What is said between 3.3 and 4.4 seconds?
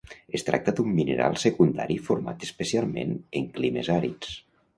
en climes àrids.